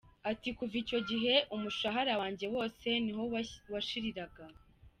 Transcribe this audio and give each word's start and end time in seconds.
Ati 0.31 0.49
“Kuva 0.57 0.75
icyo 0.83 0.99
gihe 1.09 1.33
umushahara 1.55 2.13
wanjye 2.21 2.45
wose 2.55 2.87
ni 3.03 3.13
ho 3.17 3.23
washiriraga. 3.73 4.43